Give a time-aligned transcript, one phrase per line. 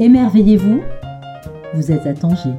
[0.00, 0.80] Émerveillez-vous,
[1.74, 2.54] vous êtes à Tanger.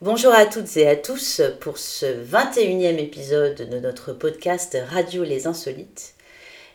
[0.00, 5.46] Bonjour à toutes et à tous pour ce 21e épisode de notre podcast Radio Les
[5.46, 6.14] Insolites.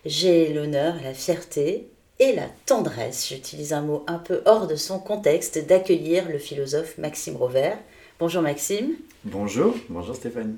[0.05, 1.87] J'ai l'honneur, la fierté
[2.19, 6.99] et la tendresse, j'utilise un mot un peu hors de son contexte, d'accueillir le philosophe
[6.99, 7.79] Maxime Rovert.
[8.19, 8.91] Bonjour Maxime.
[9.23, 10.57] Bonjour, bonjour Stéphanie.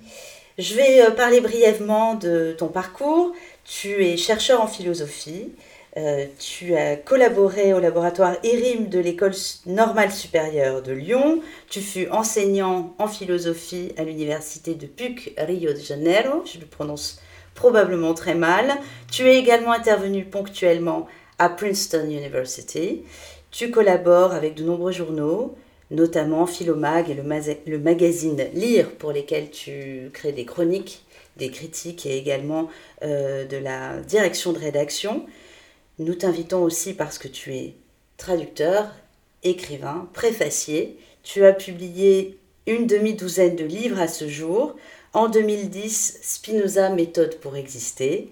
[0.57, 3.33] Je vais euh, parler brièvement de ton parcours.
[3.63, 5.51] Tu es chercheur en philosophie.
[5.97, 9.33] Euh, tu as collaboré au laboratoire IRIM de l'École
[9.65, 11.41] normale supérieure de Lyon.
[11.69, 16.43] Tu fus enseignant en philosophie à l'université de PUC Rio de Janeiro.
[16.45, 17.21] Je le prononce
[17.55, 18.73] probablement très mal.
[19.09, 21.07] Tu es également intervenu ponctuellement
[21.39, 23.03] à Princeton University.
[23.51, 25.55] Tu collabores avec de nombreux journaux,
[25.91, 27.13] notamment Philomag et
[27.69, 31.03] le, magazine Lire, pour lesquels tu crées des chroniques,
[31.37, 32.69] des critiques et également
[33.03, 35.25] euh, de la direction de rédaction.
[35.99, 37.75] Nous t'invitons aussi parce que tu es
[38.17, 38.89] traducteur,
[39.43, 40.97] écrivain, préfacier.
[41.23, 44.75] Tu as publié une demi-douzaine de livres à ce jour.
[45.13, 48.29] En 2010, Spinoza, méthode pour exister.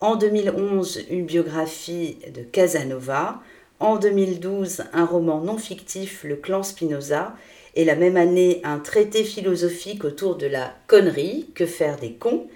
[0.00, 3.42] En 2011, une biographie de Casanova.
[3.82, 7.34] En 2012, un roman non fictif, Le clan Spinoza.
[7.74, 12.46] Et la même année, un traité philosophique autour de la connerie, que faire des cons.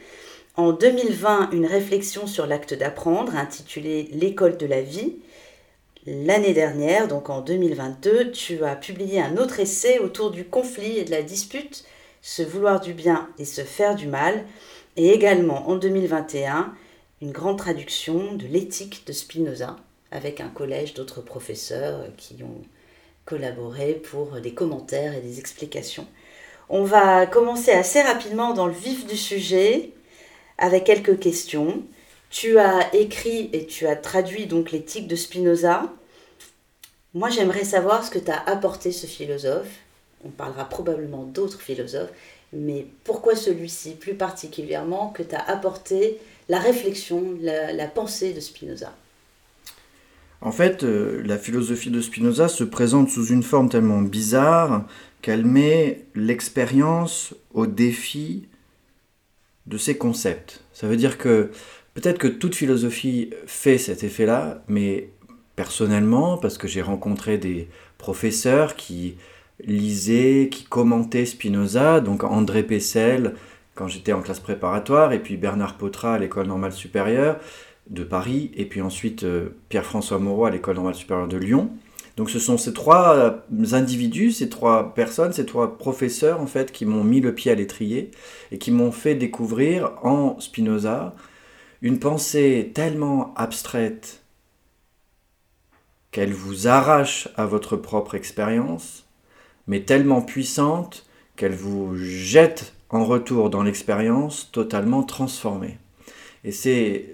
[0.54, 5.16] En 2020, une réflexion sur l'acte d'apprendre, intitulée L'école de la vie.
[6.06, 11.04] L'année dernière, donc en 2022, tu as publié un autre essai autour du conflit et
[11.04, 11.84] de la dispute,
[12.22, 14.44] se vouloir du bien et se faire du mal.
[14.96, 16.72] Et également en 2021,
[17.20, 19.76] une grande traduction de l'éthique de Spinoza
[20.10, 22.62] avec un collège d'autres professeurs qui ont
[23.24, 26.06] collaboré pour des commentaires et des explications.
[26.68, 29.90] On va commencer assez rapidement dans le vif du sujet
[30.58, 31.82] avec quelques questions.
[32.30, 35.92] Tu as écrit et tu as traduit donc l'éthique de Spinoza.
[37.14, 39.68] Moi, j'aimerais savoir ce que t'a apporté ce philosophe.
[40.24, 42.10] On parlera probablement d'autres philosophes,
[42.52, 46.18] mais pourquoi celui-ci plus particulièrement que t'a apporté
[46.48, 48.92] la réflexion, la, pensée de Spinoza?
[50.40, 54.84] En fait, euh, la philosophie de Spinoza se présente sous une forme tellement bizarre
[55.22, 58.48] qu'elle met l'expérience au défi
[59.66, 60.62] de ses concepts.
[60.72, 61.50] Ça veut dire que
[61.94, 65.10] peut-être que toute philosophie fait cet effet-là, mais
[65.56, 69.16] personnellement, parce que j'ai rencontré des professeurs qui
[69.64, 73.34] lisaient, qui commentaient Spinoza, donc André Pessel,
[73.74, 77.38] quand j'étais en classe préparatoire, et puis Bernard Potra à l'école normale supérieure
[77.90, 81.70] de Paris, et puis ensuite euh, Pierre-François Moreau à l'école normale supérieure de Lyon.
[82.16, 83.30] Donc ce sont ces trois euh,
[83.72, 87.54] individus, ces trois personnes, ces trois professeurs en fait qui m'ont mis le pied à
[87.54, 88.10] l'étrier
[88.50, 91.14] et qui m'ont fait découvrir en Spinoza
[91.82, 94.22] une pensée tellement abstraite
[96.10, 99.06] qu'elle vous arrache à votre propre expérience,
[99.66, 105.76] mais tellement puissante qu'elle vous jette en retour dans l'expérience totalement transformée.
[106.46, 107.06] Et c'est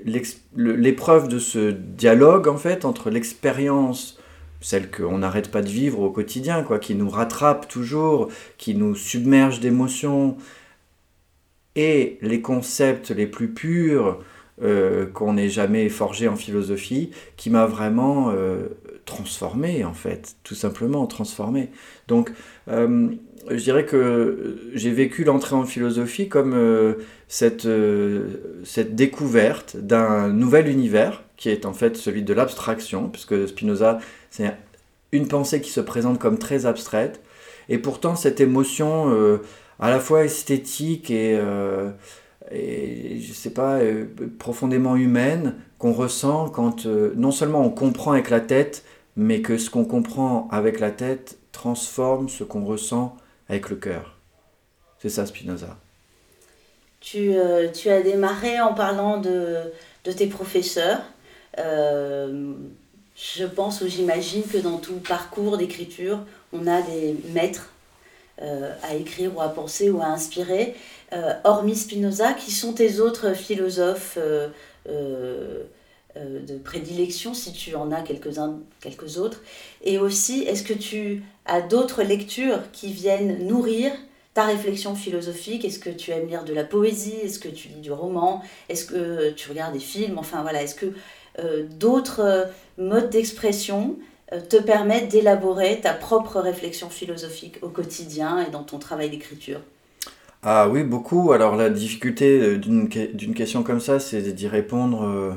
[0.54, 4.20] l'épreuve de ce dialogue, en fait, entre l'expérience,
[4.60, 8.28] celle qu'on n'arrête pas de vivre au quotidien, quoi, qui nous rattrape toujours,
[8.58, 10.36] qui nous submerge d'émotions,
[11.76, 14.22] et les concepts les plus purs
[14.62, 18.68] euh, qu'on n'ait jamais forgés en philosophie, qui m'a vraiment euh,
[19.06, 21.70] transformé, en fait, tout simplement transformé.
[22.06, 22.30] Donc,
[22.68, 23.08] euh,
[23.50, 26.94] je dirais que j'ai vécu l'entrée en philosophie comme euh,
[27.28, 33.48] cette, euh, cette découverte d'un nouvel univers qui est en fait celui de l'abstraction, puisque
[33.48, 33.98] Spinoza,
[34.30, 34.54] c'est
[35.10, 37.20] une pensée qui se présente comme très abstraite,
[37.68, 39.38] et pourtant cette émotion euh,
[39.80, 41.40] à la fois esthétique et,
[42.52, 43.80] et je sais pas,
[44.38, 48.84] profondément humaine qu'on ressent quand non seulement on comprend avec la tête,
[49.16, 53.16] mais que ce qu'on comprend avec la tête transforme ce qu'on ressent
[53.52, 54.16] avec le cœur.
[54.98, 55.76] C'est ça Spinoza.
[57.00, 59.58] Tu, euh, tu, as démarré en parlant de,
[60.04, 61.02] de tes professeurs.
[61.58, 62.52] Euh,
[63.14, 66.20] je pense ou j'imagine que dans tout parcours d'écriture,
[66.52, 67.72] on a des maîtres
[68.40, 70.74] euh, à écrire ou à penser ou à inspirer.
[71.44, 74.18] hormis Spinoza, qui sont tes autres philosophes
[76.16, 79.40] de prédilection, si tu en as quelques-uns, quelques autres.
[79.82, 83.92] Et aussi, est-ce que tu à d'autres lectures qui viennent nourrir
[84.34, 85.64] ta réflexion philosophique?
[85.64, 87.16] Est-ce que tu aimes lire de la poésie?
[87.22, 88.42] Est-ce que tu lis du roman?
[88.68, 90.18] Est-ce que tu regardes des films?
[90.18, 90.86] Enfin voilà, est-ce que
[91.38, 92.44] euh, d'autres euh,
[92.78, 93.96] modes d'expression
[94.32, 99.60] euh, te permettent d'élaborer ta propre réflexion philosophique au quotidien et dans ton travail d'écriture?
[100.42, 101.32] Ah oui, beaucoup.
[101.32, 105.32] Alors la difficulté d'une question comme ça, c'est d'y répondre euh,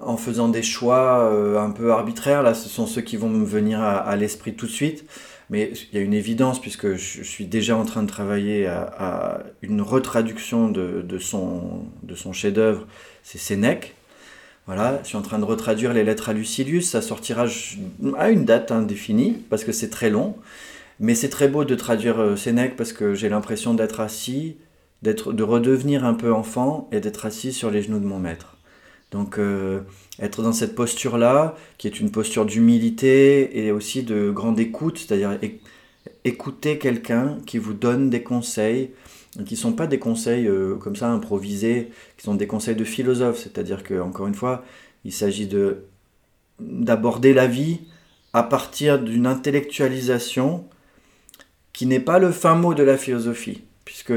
[0.00, 2.42] en faisant des choix euh, un peu arbitraires.
[2.42, 5.04] Là, ce sont ceux qui vont me venir à, l'esprit tout de suite.
[5.48, 9.44] Mais il y a une évidence, puisque je suis déjà en train de travailler à,
[9.62, 12.86] une retraduction de, son, de son chef-d'œuvre,
[13.22, 13.94] c'est Sénèque.
[14.66, 17.46] Voilà, je suis en train de retraduire les lettres à Lucilius, ça sortira
[18.18, 20.34] à une date indéfinie, parce que c'est très long.
[20.98, 24.56] Mais c'est très beau de traduire euh, Sénèque, parce que j'ai l'impression d'être assis,
[25.02, 28.55] de redevenir un peu enfant, et d'être assis sur les genoux de mon maître.
[29.10, 29.80] Donc euh,
[30.20, 35.32] être dans cette posture-là, qui est une posture d'humilité et aussi de grande écoute, c'est-à-dire
[35.42, 35.60] éc-
[36.24, 38.90] écouter quelqu'un qui vous donne des conseils,
[39.46, 42.84] qui ne sont pas des conseils euh, comme ça improvisés, qui sont des conseils de
[42.84, 44.64] philosophe, c'est-à-dire que encore une fois,
[45.04, 45.84] il s'agit de
[46.58, 47.80] d'aborder la vie
[48.32, 50.64] à partir d'une intellectualisation
[51.72, 54.14] qui n'est pas le fin mot de la philosophie, puisque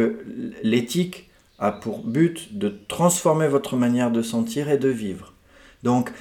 [0.64, 1.29] l'éthique
[1.60, 5.34] a pour but de transformer votre manière de sentir et de vivre.
[5.84, 6.12] Donc,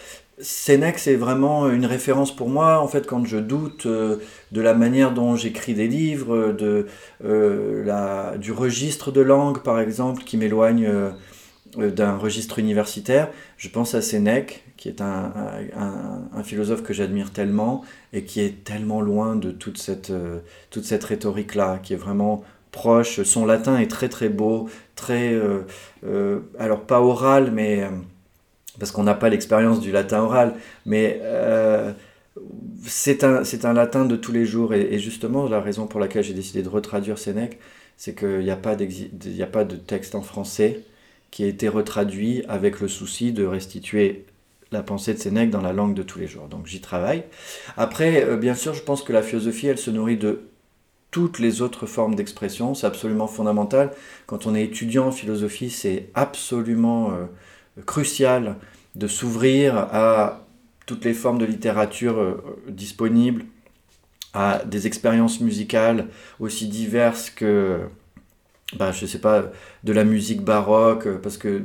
[0.41, 4.19] Sénèque, c'est vraiment une référence pour moi, en fait, quand je doute euh,
[4.53, 6.87] de la manière dont j'écris des livres, de,
[7.25, 11.11] euh, la, du registre de langue, par exemple, qui m'éloigne euh,
[11.91, 15.33] d'un registre universitaire, je pense à Sénèque, qui est un,
[15.77, 20.13] un, un philosophe que j'admire tellement et qui est tellement loin de toute cette,
[20.71, 23.23] toute cette rhétorique-là, qui est vraiment proche.
[23.23, 25.33] Son latin est très très beau, très...
[25.33, 25.61] euh,
[26.05, 27.83] euh, alors pas oral, mais...
[27.83, 27.91] euh,
[28.79, 30.55] parce qu'on n'a pas l'expérience du latin oral,
[30.87, 31.21] mais
[32.87, 34.73] c'est un, un latin de tous les jours.
[34.73, 37.59] Et, justement, la raison pour laquelle j'ai décidé de retraduire Sénèque,
[37.97, 40.85] c'est qu'il n'y a, pas y a pas de texte en français
[41.33, 44.27] qui a été retraduit avec le souci de restituer
[44.71, 46.47] la pensée de Sénèque dans la langue de tous les jours.
[46.47, 47.25] Donc j'y travaille.
[47.77, 50.43] Après, bien sûr, je pense que la philosophie, elle se nourrit de
[51.11, 52.75] toutes les autres formes d'expression.
[52.75, 53.93] C'est absolument fondamental.
[54.27, 57.25] Quand on est étudiant en philosophie, c'est absolument euh,
[57.87, 58.57] crucial
[58.95, 60.45] de s'ouvrir à
[60.87, 63.45] toutes les formes de littérature euh, disponibles,
[64.35, 66.09] à des expériences musicales
[66.41, 67.81] aussi diverses que,
[68.77, 69.45] bah, je sais pas,
[69.85, 71.63] de la musique baroque, euh, parce que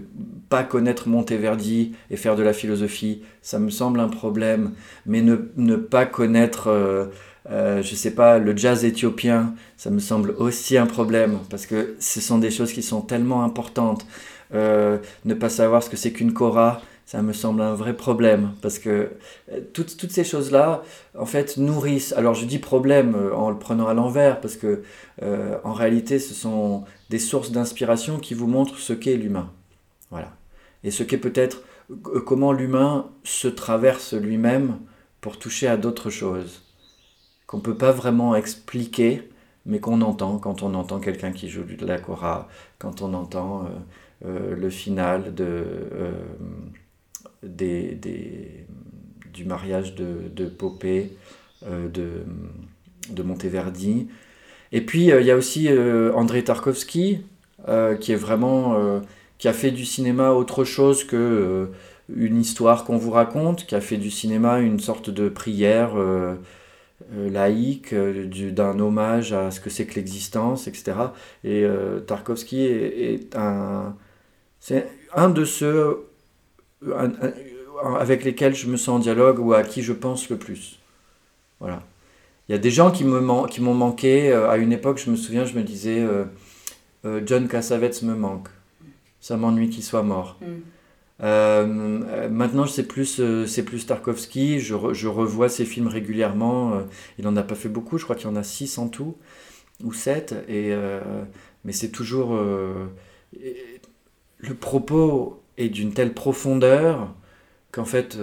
[0.48, 4.72] pas connaître Monteverdi et faire de la philosophie, ça me semble un problème,
[5.06, 7.10] mais ne, pas connaître,
[7.50, 11.96] euh, je sais pas, le jazz éthiopien, ça me semble aussi un problème, parce que
[12.00, 14.06] ce sont des choses qui sont tellement importantes.
[14.54, 18.52] Euh, ne pas savoir ce que c'est qu'une kora, ça me semble un vrai problème
[18.62, 19.10] parce que
[19.52, 20.84] euh, toutes, toutes ces choses-là,
[21.18, 22.14] en fait, nourrissent.
[22.14, 24.84] Alors je dis problème euh, en le prenant à l'envers parce que
[25.64, 29.52] en réalité, ce sont des sources d'inspiration qui vous montrent ce qu'est l'humain.
[30.12, 30.32] Voilà.
[30.84, 31.64] Et ce qu'est peut-être
[32.26, 34.80] comment l'humain se traverse lui-même
[35.22, 36.63] pour toucher à d'autres choses
[37.48, 39.30] qu'on ne peut pas vraiment expliquer,
[39.66, 42.48] mais qu'on entend quand on entend quelqu'un qui joue de la kora,
[42.80, 43.70] quand on entend euh,
[44.26, 46.12] euh, le final de, euh,
[47.42, 48.66] des, des-
[49.34, 51.12] du mariage de, de Popée,
[51.66, 52.24] de,
[53.10, 54.08] de Monteverdi.
[54.72, 55.70] Et puis il y a aussi
[56.16, 57.22] André Tarkovsky,
[58.02, 59.02] qui est vraiment
[59.38, 61.70] qui a fait du cinéma autre chose que
[62.16, 65.94] une histoire qu'on vous raconte, qui a fait du cinéma une sorte de prière
[67.12, 71.14] laïque, euh, du- d'un hommage à ce que c'est que l'existence, etc.
[71.44, 73.96] Et euh, Tarkovsky est, est un,
[74.60, 76.06] c'est un de ceux
[78.00, 80.80] avec lesquels je me sens en dialogue ou à qui je pense le plus.
[81.60, 81.82] Voilà.
[82.48, 84.32] Il y a des gens qui m'ont manqué.
[84.32, 86.26] euh, À une époque, je me souviens, je me disais, euh,
[87.06, 88.50] euh, John Cassavetes me manque.
[89.22, 90.38] Ça m'ennuie qu'il soit mort.
[90.42, 90.46] Mm.
[91.22, 94.60] Euh, euh, maintenant, c'est plus, euh, c'est plus Tarkovsky.
[94.60, 96.82] Je, re- je revois ses films régulièrement.
[97.20, 97.98] il n'en a pas fait beaucoup.
[97.98, 99.16] Je crois qu'il y en a six en tout
[99.84, 100.34] ou sept.
[100.48, 101.02] Et, euh,
[101.66, 102.88] mais c'est toujours euh,
[103.40, 103.58] et-
[104.40, 107.14] le propos est d'une telle profondeur
[107.72, 108.18] qu'en fait,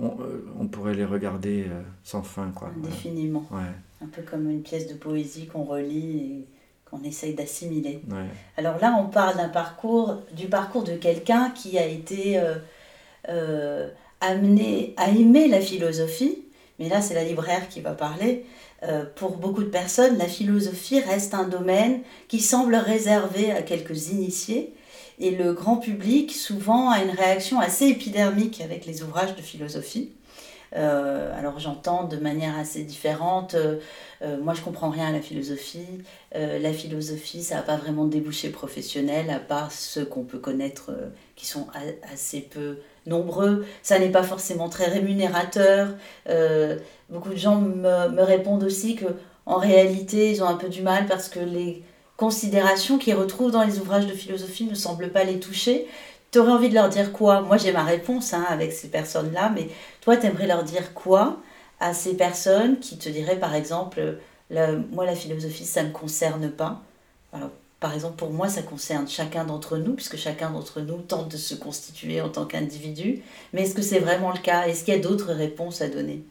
[0.00, 0.16] on,
[0.58, 1.66] on pourrait les regarder
[2.02, 2.70] sans fin, quoi.
[2.76, 3.46] Indéfiniment.
[3.50, 3.60] Ouais,
[4.02, 6.46] Un peu comme une pièce de poésie qu'on relit et
[6.90, 8.00] qu'on essaye d'assimiler.
[8.10, 8.26] ouais.
[8.56, 12.54] Alors là, on parle d'un parcours, du parcours de quelqu'un qui a été euh,
[13.28, 13.88] euh,
[14.20, 16.44] amené à aimer la philosophie.
[16.78, 18.44] Mais là, c'est la libraire qui va parler.
[18.84, 24.08] Euh, pour beaucoup de personnes, la philosophie reste un domaine qui semble réservé à quelques
[24.08, 24.72] initiés.
[25.18, 30.12] Et le grand public, souvent, a une réaction assez épidermique avec les ouvrages de philosophie.
[30.76, 33.78] Euh, alors j'entends de manière assez différente, euh,
[34.22, 35.86] euh, moi je comprends rien à la philosophie,
[36.34, 40.90] la philosophie ça n'a pas vraiment de débouché professionnel à part ceux qu'on peut connaître
[41.36, 41.68] qui sont
[42.12, 45.88] assez peu nombreux, ça n'est pas forcément très rémunérateur,
[47.08, 49.06] beaucoup de gens me, me répondent aussi que
[49.46, 51.82] en réalité ils ont un peu du mal parce que les
[52.18, 55.86] considérations qu'ils retrouvent dans les ouvrages de philosophie ne semblent pas les toucher.
[56.30, 57.40] Tu aurais envie de leur dire quoi?
[57.40, 59.68] Moi, j'ai ma réponse hein, avec ces personnes-là, mais
[60.00, 61.38] toi, tu aimerais leur dire quoi
[61.80, 64.18] à ces personnes qui te diraient, par exemple,
[64.92, 66.82] moi, la philosophie, ça ne me concerne pas?
[67.80, 71.36] Par exemple, pour moi, ça concerne chacun d'entre nous, puisque chacun d'entre nous tente de
[71.36, 73.22] se constituer en tant qu'individu.
[73.52, 74.66] Mais est-ce que c'est vraiment le cas?
[74.66, 76.24] Est-ce qu'il y a d'autres réponses à donner?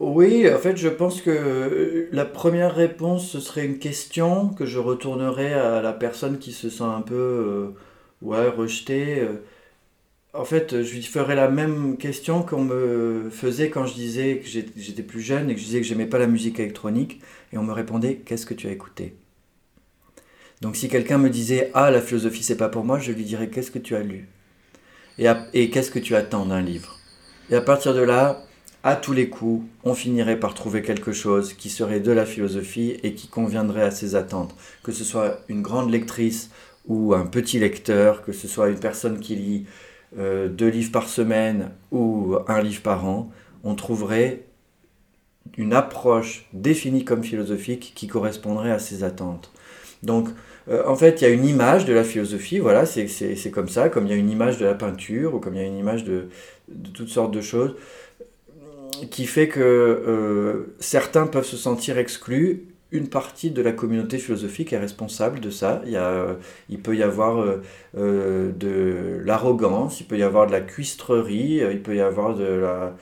[0.00, 4.66] Oui, en fait, je pense que euh, la première réponse, ce serait une question que
[4.66, 7.68] je retournerais à la personne qui se sent un peu euh,
[8.22, 9.20] ouais, rejetée.
[9.20, 9.44] Euh.
[10.34, 14.48] En fait, je lui ferais la même question qu'on me faisait quand je disais que
[14.48, 17.20] j'étais plus jeune et que je disais que j'aimais pas la musique électronique.
[17.52, 19.14] Et on me répondait Qu'est-ce que tu as écouté?
[20.62, 23.48] Donc si quelqu'un me disait Ah, la philosophie, c'est pas pour moi, je lui dirais
[23.48, 24.28] Qu'est-ce que tu as lu?
[25.18, 26.96] Et, qu'est-ce que tu attends d'un livre?
[27.50, 28.42] Et à partir de là,
[28.82, 32.96] à tous les coups, on finirait par trouver quelque chose qui serait de la philosophie
[33.02, 34.54] et qui conviendrait à ses attentes.
[34.82, 36.50] Que ce soit une grande lectrice
[36.86, 39.66] ou un petit lecteur, que ce soit une personne qui lit
[40.18, 43.30] euh, deux livres par semaine ou un livre par an,
[43.64, 44.42] on trouverait
[45.56, 49.52] une approche définie comme philosophique qui correspondrait à ses attentes.
[50.02, 50.28] Donc,
[50.68, 53.88] euh, en fait, il y a une image de la philosophie, voilà, c'est comme ça,
[53.88, 55.78] comme il y a une image de la peinture, ou comme il y a une
[55.78, 56.28] image de,
[56.94, 57.74] toutes sortes de choses,
[59.10, 62.66] qui fait que euh, certains peuvent se sentir exclus.
[62.92, 65.82] Une partie de la communauté philosophique est responsable de ça.
[65.86, 65.98] Il,
[66.68, 67.44] il peut y avoir
[67.96, 72.44] euh, de l'arrogance, il peut y avoir de la cuistrerie, il peut y avoir de
[72.44, 72.94] la,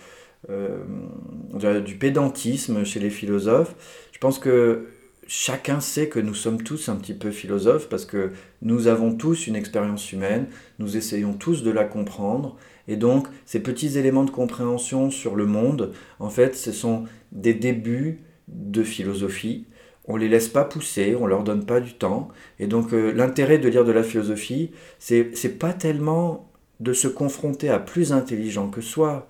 [1.81, 3.75] du pédantisme chez les philosophes.
[4.13, 4.87] Je pense que
[5.27, 8.31] chacun sait que nous sommes tous un petit peu philosophes parce que
[8.63, 10.47] nous avons tous une expérience humaine,
[10.79, 12.57] nous essayons tous de la comprendre,
[12.89, 17.55] et donc ces petits éléments de compréhension sur le monde, en fait, ce sont des
[17.55, 19.67] débuts de philosophie.
[20.11, 23.59] On les laisse pas pousser, on leur donne pas du temps, et donc euh, l'intérêt
[23.59, 26.51] de lire de la philosophie, c'est c'est pas tellement
[26.81, 29.29] de se confronter à plus intelligents que soi,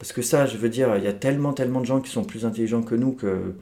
[0.00, 2.24] parce que ça, je veux dire, il y a tellement tellement de gens qui sont
[2.24, 3.54] plus intelligents que nous que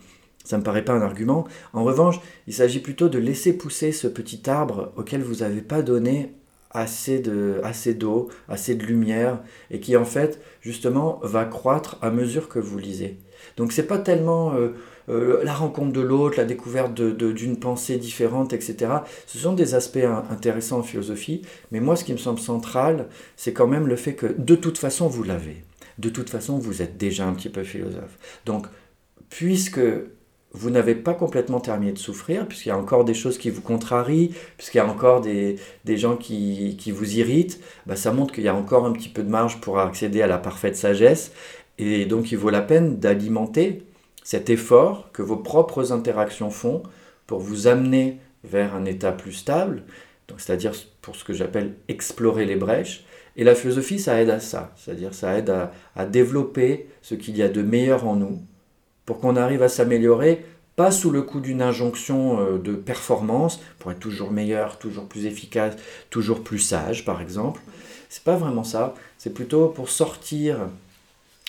[0.44, 1.46] ça ne me paraît pas un argument.
[1.74, 5.82] En revanche, il s'agit plutôt de laisser pousser ce petit arbre auquel vous n'avez pas
[5.82, 6.32] donné
[6.70, 7.22] assez
[7.62, 12.58] assez d'eau, assez de lumière, et qui en fait justement va croître à mesure que
[12.58, 13.18] vous lisez.
[13.58, 14.70] Donc c'est pas tellement euh,
[15.08, 18.92] euh, la rencontre de l'autre, la découverte d'une pensée différente, etc.
[19.26, 19.98] Ce sont des aspects
[20.30, 24.14] intéressants en philosophie, mais moi ce qui me semble central, c'est quand même le fait
[24.14, 25.64] que de toute façon vous l'avez.
[25.98, 28.18] De toute façon vous êtes déjà un petit peu philosophe.
[28.46, 28.66] Donc
[29.28, 29.80] puisque
[30.54, 33.60] vous n'avez pas complètement terminé de souffrir, puisqu'il y a encore des choses qui vous
[33.60, 35.58] contrarient, puisqu'il y a encore des,
[35.88, 39.28] gens qui, vous irritent, bah, ça montre qu'il y a encore un petit peu de
[39.28, 41.32] marge pour accéder à la parfaite sagesse.
[41.78, 43.82] Et donc il vaut la peine d'alimenter
[44.24, 46.82] cet effort que vos propres interactions font
[47.28, 49.84] pour vous amener vers un état plus stable,
[50.36, 53.04] c'est-à-dire pour ce que j'appelle explorer les brèches.
[53.36, 55.52] Et la philosophie, ça aide à ça, c'est-à-dire ça aide
[55.94, 58.42] à développer ce qu'il y a de meilleur en nous,
[59.06, 60.44] pour qu'on arrive à s'améliorer,
[60.76, 65.26] pas sous le coup d'une injonction euh, de performance, pour être toujours meilleur, toujours plus
[65.26, 65.76] efficace,
[66.10, 67.60] toujours plus sage, par exemple.
[68.08, 68.94] C'est pas vraiment ça.
[69.18, 70.58] C'est plutôt pour sortir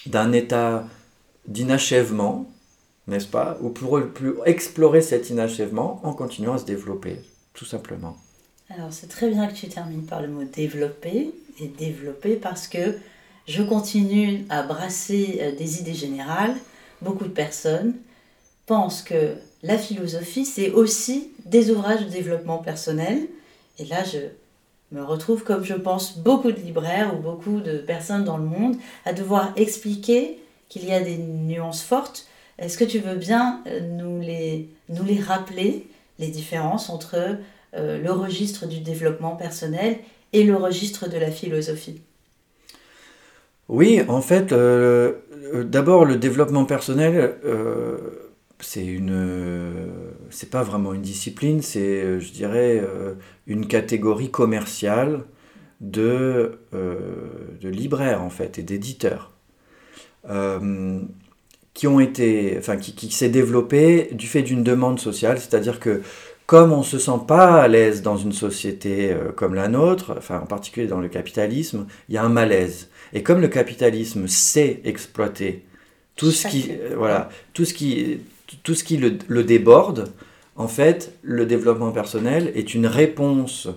[0.05, 0.85] d'un état
[1.47, 2.49] d'inachèvement,
[3.07, 3.99] n'est-ce pas Ou pour,
[4.45, 7.19] explorer cet inachèvement en continuant à se développer,
[7.53, 8.17] tout simplement.
[8.69, 12.97] Alors c'est très bien que tu termines par le mot développer, et développer parce que
[13.47, 16.55] je continue à brasser euh, des idées générales
[17.01, 17.93] beaucoup de personnes
[18.65, 23.27] pensent que la philosophie, c'est aussi des ouvrages de développement personnel.
[23.79, 24.19] Et là, je
[24.91, 28.75] me retrouve, comme je pense beaucoup de libraires ou beaucoup de personnes dans le monde,
[29.05, 32.27] à devoir expliquer qu'il y a des nuances fortes.
[32.57, 35.87] Est-ce que tu veux bien euh, nous les, rappeler,
[36.19, 37.15] les différences entre
[37.75, 39.97] euh, le registre du développement personnel
[40.31, 42.01] et le registre de la philosophie?
[43.67, 45.15] Oui, en fait, euh,
[45.63, 47.35] d'abord, le développement personnel,
[48.59, 52.81] c'est pas vraiment une discipline, c'est, je dirais,
[53.47, 55.23] une catégorie commerciale
[55.81, 59.31] de, de libraires en fait et d'éditeurs
[61.85, 66.01] qui ont été, enfin, qui, qui s'est développée du fait d'une demande sociale, c'est-à-dire que
[66.47, 70.39] comme on ne se sent pas à l'aise dans une société comme la nôtre, enfin
[70.39, 72.89] en particulier dans le capitalisme, il y a un malaise.
[73.13, 75.63] Et comme le capitalisme sait exploiter
[76.15, 78.19] tout ce qui, euh, voilà, tout ce qui,
[78.63, 80.11] tout ce qui le, déborde,
[80.55, 83.67] en fait, le développement personnel est une réponse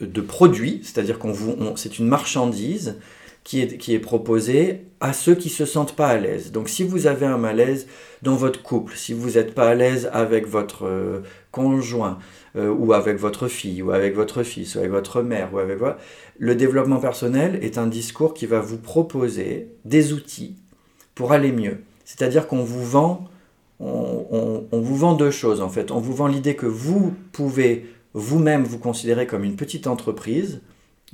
[0.00, 2.96] de produit, c'est-à-dire qu'on c'est une marchandise
[3.44, 6.50] qui est, qui est proposé à ceux qui se sentent pas à l'aise.
[6.50, 7.86] Donc si vous avez un malaise
[8.22, 11.20] dans votre couple, si vous n'êtes pas à l'aise avec votre euh,
[11.52, 12.18] conjoint,
[12.56, 15.78] euh, ou avec votre fille, ou avec votre fils, ou avec votre mère, ou avec.
[16.38, 20.56] Le développement personnel est un discours qui va vous proposer des outils
[21.14, 21.78] pour aller mieux.
[22.04, 23.28] C'est-à-dire qu'on vous vend,
[23.80, 25.90] on, vous vend deux choses en fait.
[25.90, 30.60] On vous vend l'idée que vous pouvez vous-même vous considérer comme une petite entreprise,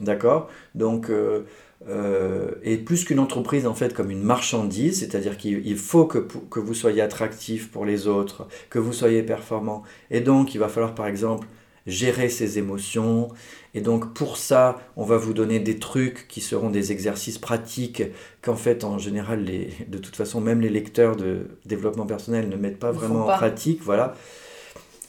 [0.00, 0.48] d'accord?
[0.74, 1.42] Donc euh,
[1.88, 6.60] euh, et plus qu'une entreprise en fait comme une marchandise, c'est-à-dire qu'il faut que, que,
[6.60, 9.82] vous soyez attractif pour les autres, que vous soyez performant.
[10.10, 11.46] Et donc il va falloir par exemple
[11.86, 13.28] gérer ses émotions.
[13.74, 18.02] Et donc pour ça, on va vous donner des trucs qui seront des exercices pratiques
[18.42, 22.56] qu'en fait en général, les, de toute façon, même les lecteurs de développement personnel ne
[22.56, 23.80] mettent pas vraiment en pratique.
[23.82, 24.14] Voilà.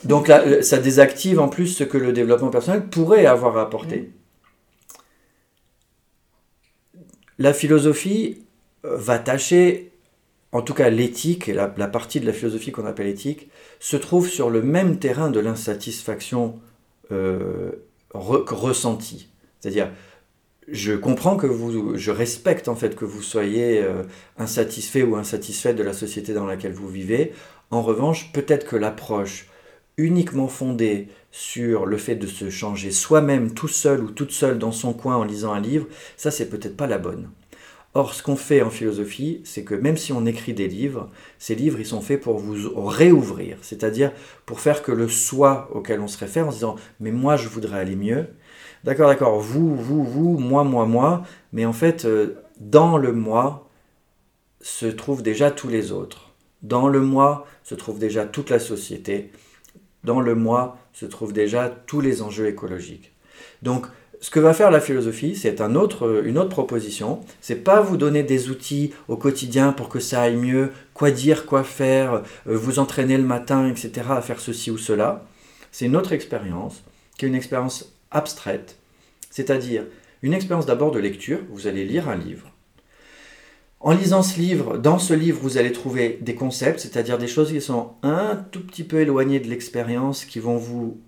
[0.06, 3.98] Donc là, ça désactive en plus ce que le développement personnel pourrait avoir à apporter.
[3.98, 4.21] Mm.
[7.42, 8.46] La philosophie
[8.86, 9.92] euh, va tâcher,
[10.52, 14.30] en tout cas l'éthique, la, la partie de la philosophie qu'on appelle éthique, se trouve
[14.30, 16.60] sur le même terrain de l'insatisfaction
[17.12, 17.72] euh,
[18.14, 19.30] ressentie.
[19.60, 19.92] C'est-à-dire,
[20.68, 24.04] je comprends que vous, je respecte en fait que vous soyez euh,
[24.38, 27.34] insatisfait ou insatisfait de la société dans laquelle vous vivez.
[27.72, 29.48] En revanche, peut-être que l'approche
[30.02, 34.72] uniquement fondée sur le fait de se changer soi-même tout seul ou toute seule dans
[34.72, 37.30] son coin en lisant un livre, ça c'est peut-être pas la bonne.
[37.94, 41.56] Or, ce qu'on fait en philosophie, c'est que même si on écrit des livres, ces
[41.56, 44.14] livres, ils sont faits pour vous réouvrir, c'est-à-dire
[44.46, 47.50] pour faire que le soi auquel on se réfère en se disant Mais moi, je
[47.50, 48.28] voudrais aller mieux.
[48.86, 53.68] D'accord, d'accord, vous, vous, vous, moi, moi, moi, mais en fait, euh, dans le moi
[54.62, 56.32] se trouvent déjà tous les autres.
[56.62, 59.32] Dans le moi se trouve déjà toute la société
[60.04, 63.12] dans le moi se trouvent déjà tous les enjeux écologiques.
[63.62, 63.88] Donc,
[64.22, 67.22] ce que va faire la philosophie, c'est une autre proposition.
[67.42, 71.48] C'est pas vous donner des outils au quotidien pour que ça aille mieux, quoi dire,
[71.48, 75.26] quoi faire, euh, vous entraîner le matin, etc., à faire ceci ou cela.
[75.72, 76.84] C'est une autre expérience,
[77.18, 78.78] qui est une expérience abstraite,
[79.32, 79.86] c'est-à-dire
[80.22, 81.40] une expérience d'abord de lecture.
[81.50, 82.51] Vous allez lire un livre,
[83.84, 87.52] en lisant ce livre, dans ce livre, vous allez trouver des concepts, c'est-à-dire des choses
[87.52, 91.02] qui sont un tout petit peu éloignées de l'expérience, qui vont vous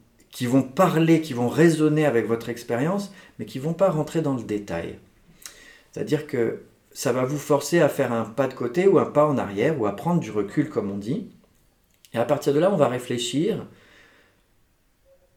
[0.75, 4.97] parler, qui vont résonner avec votre expérience, mais qui vont pas rentrer dans le détail.
[5.91, 9.27] C'est-à-dire que ça va vous forcer à faire un pas de côté ou un pas
[9.27, 11.29] en arrière ou à prendre du recul comme on dit.
[12.13, 13.67] Et à partir de là, on va réfléchir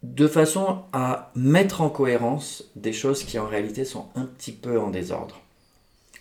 [0.03, 4.81] de façon à mettre en cohérence des choses qui en réalité sont un petit peu
[4.81, 5.43] en désordre.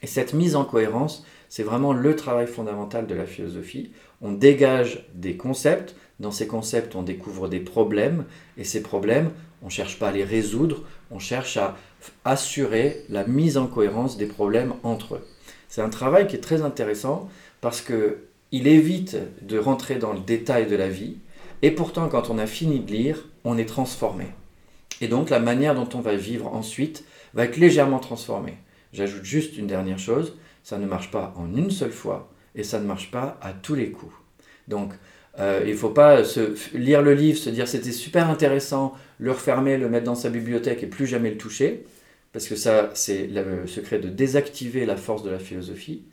[0.06, 3.90] Et cette mise en cohérence, c'est vraiment le travail fondamental de la philosophie.
[4.22, 9.32] On dégage des concepts, dans ces concepts on découvre des problèmes, et ces problèmes,
[9.64, 11.76] on ne cherche pas à les résoudre, on cherche à
[12.24, 15.28] assurer la mise en cohérence des problèmes entre eux.
[15.70, 17.28] C'est un travail qui est très intéressant
[17.60, 18.20] parce que
[18.52, 21.18] il évite de rentrer dans le détail de la vie,
[21.64, 24.26] et pourtant quand on a fini de lire, on est transformé.
[25.02, 28.60] Et donc la manière dont on va vivre ensuite va être légèrement transformée.
[28.96, 32.80] J'ajoute juste une dernière chose, ça ne marche pas en une seule fois et ça
[32.80, 34.16] ne marche pas à tous les coups.
[34.70, 34.94] Donc,
[35.38, 39.32] euh, il ne faut pas se, lire le livre, se dire c'était super intéressant, le
[39.32, 41.84] refermer, le mettre dans sa bibliothèque et plus jamais le toucher,
[42.32, 46.06] parce que ça, c'est le secret de désactiver la force de la philosophie.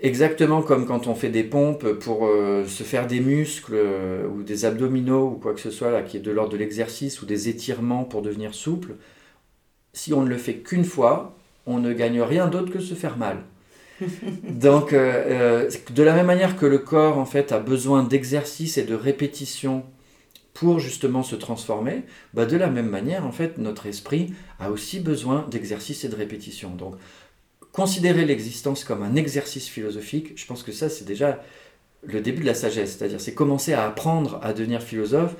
[0.00, 4.42] Exactement comme quand on fait des pompes pour euh, se faire des muscles euh, ou
[4.44, 7.26] des abdominaux ou quoi que ce soit là, qui est de l'ordre de l'exercice ou
[7.26, 8.94] des étirements pour devenir souple
[9.94, 11.34] si on ne le fait qu'une fois,
[11.66, 13.38] on ne gagne rien d'autre que se faire mal.
[14.42, 18.76] Donc, euh, euh, de la même manière que le corps, en fait, a besoin d'exercice
[18.76, 19.84] et de répétition
[20.52, 22.02] pour justement se transformer,
[22.32, 26.14] bah de la même manière, en fait, notre esprit a aussi besoin d'exercice et de
[26.14, 26.70] répétition.
[26.70, 26.94] Donc,
[27.72, 31.42] considérer l'existence comme un exercice philosophique, je pense que ça, c'est déjà
[32.04, 32.96] le début de la sagesse.
[32.96, 35.34] C'est-à-dire, c'est commencer à apprendre à devenir philosophe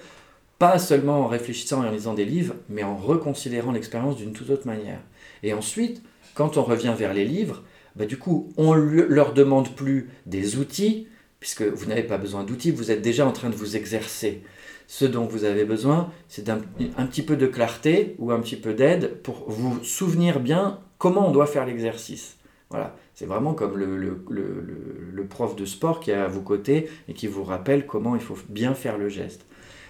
[0.64, 4.48] pas seulement en réfléchissant et en lisant des livres, mais en reconsidérant l'expérience d'une toute
[4.48, 5.00] autre manière.
[5.42, 7.62] Et ensuite, quand on revient vers les livres,
[7.96, 11.07] bah du coup, on ne leur demande plus des outils,
[11.38, 14.42] puisque vous n'avez pas besoin d'outils, vous êtes déjà en train de vous exercer.
[14.87, 16.62] Ce dont vous avez besoin, c'est d'un
[16.96, 21.29] un petit peu de clarté ou un petit peu d'aide pour vous souvenir bien comment
[21.29, 22.38] on doit faire l'exercice.
[22.70, 24.64] Voilà, c'est vraiment comme le, le, le,
[25.12, 28.22] le, prof de sport qui est à vos côtés et qui vous rappelle comment il
[28.22, 29.44] faut bien faire le geste.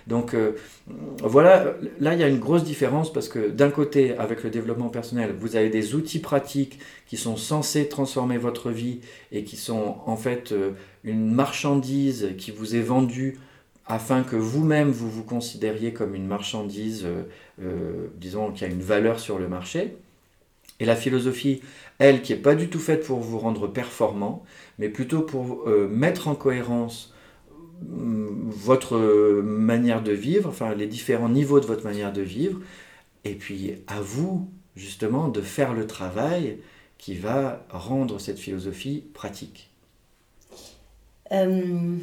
[0.07, 0.53] Donc euh,
[1.23, 4.89] voilà, là il y a une grosse différence parce que d'un côté, avec le développement
[4.89, 9.01] personnel, vous avez des outils pratiques qui sont censés transformer votre vie
[9.33, 10.73] et qui sont en fait euh,
[11.05, 13.39] une marchandise qui vous est vendue
[13.87, 17.07] afin que vous-même vous vous considériez comme une marchandise,
[17.61, 19.97] euh, disons, qui a une valeur sur le marché.
[20.81, 21.61] Et la philosophie,
[21.99, 24.43] elle, qui n'est pas du tout faite pour vous rendre performant,
[24.79, 27.14] mais plutôt pour mettre en cohérence
[27.83, 28.97] votre
[29.43, 32.61] manière de vivre, enfin les différents niveaux de votre manière de vivre,
[33.25, 36.59] et puis à vous, justement, de faire le travail
[36.99, 39.71] qui va rendre cette philosophie pratique.
[41.33, 41.97] Euh,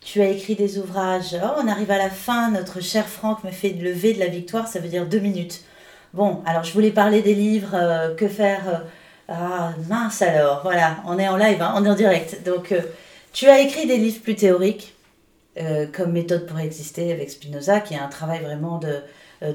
[0.00, 1.36] tu as écrit des ouvrages.
[1.42, 2.50] Oh, on arrive à la fin.
[2.50, 4.68] Notre cher Franck me fait lever de la victoire.
[4.68, 5.64] Ça veut dire deux minutes.
[6.14, 7.74] Bon, alors je voulais parler des livres.
[7.74, 8.78] Euh, que faire euh,
[9.28, 10.60] Ah, mince alors.
[10.62, 12.42] Voilà, on est en live, hein, on est en direct.
[12.44, 12.72] Donc,
[13.36, 14.94] tu as écrit des livres plus théoriques,
[15.92, 18.80] comme Méthode pour exister avec Spinoza, qui est un travail vraiment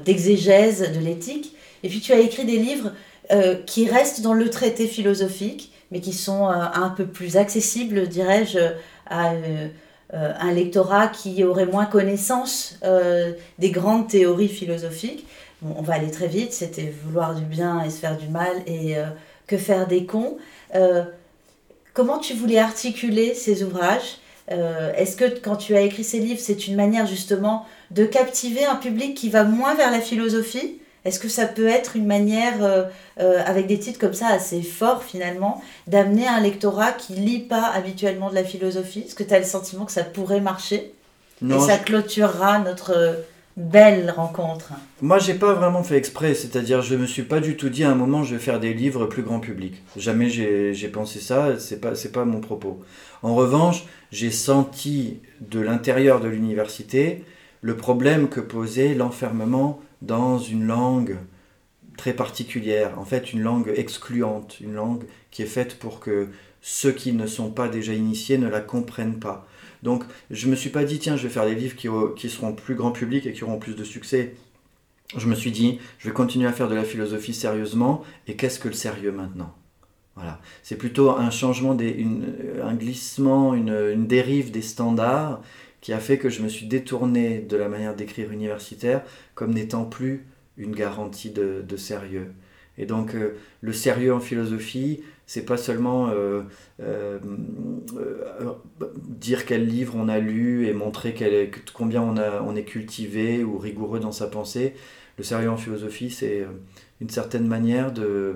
[0.04, 1.56] d'exégèse de l'éthique.
[1.82, 2.92] Et puis, tu as écrit des livres
[3.30, 8.08] euh, qui restent dans le traité philosophique, mais qui sont euh, un peu plus accessibles,
[8.08, 8.58] dirais-je,
[9.06, 9.68] à euh,
[10.12, 12.78] un lectorat qui aurait moins connaissance
[13.58, 15.26] des grandes théories philosophiques.
[15.64, 18.94] on va aller très vite, c'était vouloir du bien et se faire du mal et
[19.46, 20.36] que faire des cons.
[21.94, 26.66] Comment tu voulais articuler ces ouvrages Est-ce que quand tu as écrit ces livres, c'est
[26.66, 31.28] une manière justement de captiver un public qui va moins vers la philosophie est-ce que
[31.28, 32.84] ça peut être une manière, euh,
[33.20, 37.66] euh, avec des titres comme ça assez forts finalement, d'amener un lectorat qui lit pas
[37.74, 39.04] habituellement de la philosophie?
[39.06, 40.94] Est-ce que tu as le sentiment que ça pourrait marcher?
[41.44, 43.14] Et ça clôturera notre euh,
[43.56, 47.68] belle rencontre Moi, j'ai pas vraiment fait exprès, c'est-à-dire je me suis pas du tout
[47.68, 49.82] dit à un moment je vais faire des livres plus grand public.
[49.96, 52.80] Jamais j'ai pensé ça, c'est pas, pas mon propos.
[53.22, 57.24] En revanche, j'ai senti de l'intérieur de l'université
[57.60, 61.16] le problème que posait l'enfermement dans une langue
[61.96, 66.28] très particulière, en fait une langue excluante, une langue qui est faite pour que
[66.60, 69.46] ceux qui ne sont pas déjà initiés ne la comprennent pas.
[69.82, 72.52] Donc je me suis pas dit, tiens, je vais faire des livres qui, qui seront
[72.52, 74.34] plus grand public et qui auront plus de succès.
[75.16, 78.58] Je me suis dit, je vais continuer à faire de la philosophie sérieusement, et qu'est-ce
[78.58, 79.54] que le sérieux maintenant?
[80.14, 80.40] Voilà.
[80.62, 82.06] C'est plutôt un changement, des,
[82.62, 85.42] un glissement, une, une, dérive des standards
[85.80, 89.02] qui a fait que je me suis détourné de la manière d'écrire universitaire
[89.34, 92.32] comme n'étant plus une garantie de, sérieux.
[92.78, 96.42] Et donc euh, le sérieux en philosophie, c'est pas seulement euh,
[96.80, 97.18] euh,
[98.98, 101.14] dire quel livre on a lu et montrer
[101.72, 104.74] combien on, est cultivé ou rigoureux dans sa pensée.
[105.16, 106.46] Le sérieux en philosophie, c'est
[107.00, 108.34] une certaine manière de,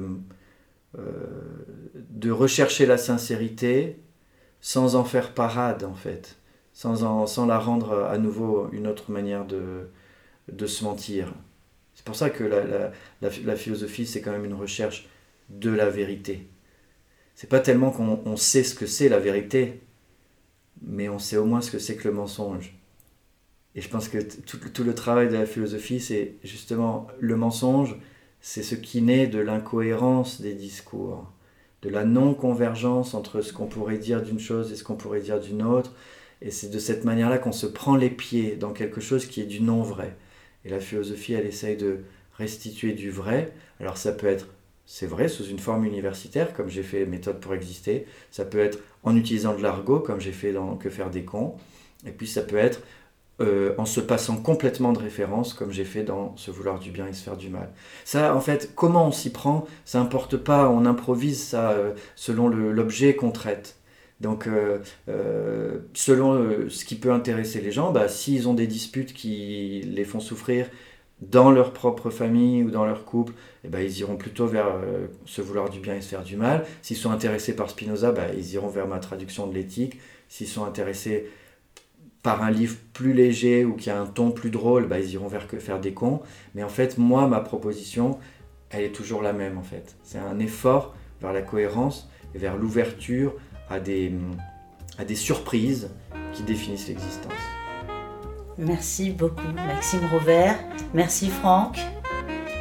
[0.96, 3.98] de rechercher la sincérité
[4.62, 6.38] sans en faire parade en fait
[6.72, 11.34] sans, la rendre à nouveau une autre manière de, se mentir.
[11.94, 12.44] C'est pour ça que
[13.20, 15.08] la, philosophie, c'est quand même une recherche
[15.50, 16.48] de la vérité.
[17.36, 19.80] C'est pas tellement qu'on sait ce que c'est la vérité,
[20.80, 22.74] mais on sait au moins ce que c'est que le mensonge.
[23.74, 27.94] Et je pense que tout, tout le travail de la philosophie, c'est justement le mensonge,
[28.40, 31.30] c'est ce qui naît de l'incohérence des discours,
[31.82, 35.38] de la non-convergence entre ce qu'on pourrait dire d'une chose et ce qu'on pourrait dire
[35.38, 35.92] d'une autre,
[36.40, 39.46] et c'est de cette manière-là qu'on se prend les pieds dans quelque chose qui est
[39.46, 40.16] du non-vrai.
[40.64, 42.00] Et la philosophie, elle essaye de
[42.38, 43.52] restituer du vrai.
[43.78, 44.48] Alors ça peut être,
[44.86, 48.06] c'est vrai, sous une forme universitaire, comme j'ai fait Méthode pour exister.
[48.30, 51.56] Ça peut être en utilisant de l'argot, comme j'ai fait dans Que faire des cons.
[52.06, 52.80] Et puis ça peut être
[53.40, 57.06] euh, en se passant complètement de référence, comme j'ai fait dans Se vouloir du bien
[57.08, 57.70] et se faire du mal.
[58.04, 62.48] Ça, en fait, comment on s'y prend, ça n'importe pas, on improvise ça euh, selon
[62.48, 63.76] l'objet qu'on traite.
[64.20, 69.12] Donc, euh, euh, selon ce qui peut intéresser les gens, bah, s'ils ont des disputes
[69.12, 70.68] qui les font souffrir
[71.20, 73.32] dans leur propre famille ou dans leur couple,
[73.64, 74.66] eh ben, ils iront plutôt vers
[75.24, 76.66] se vouloir du bien et se faire du mal.
[76.82, 79.98] S'ils sont intéressés par Spinoza, bah, ils iront vers ma traduction de l'éthique.
[80.28, 81.30] S'ils sont intéressés
[82.22, 85.28] par un livre plus léger ou qui a un ton plus drôle, bah, ils iront
[85.28, 86.20] vers que faire des cons.
[86.54, 88.18] Mais en fait, moi, ma proposition,
[88.70, 89.96] elle est toujours la même en fait.
[90.02, 93.34] C'est un effort vers la cohérence et vers l'ouverture
[93.70, 94.12] à des,
[94.98, 95.90] à des surprises
[96.32, 97.32] qui définissent l'existence.
[98.58, 100.58] Merci beaucoup Maxime Robert,
[100.94, 101.78] merci Franck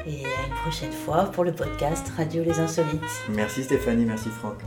[0.05, 3.01] et à une prochaine fois pour le podcast Radio Les Insolites.
[3.29, 4.57] Merci Stéphanie, merci Franck.